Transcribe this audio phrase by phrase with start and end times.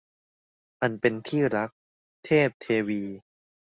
[0.81, 1.69] อันเป็นที่รัก-
[2.25, 3.03] เทพเทวี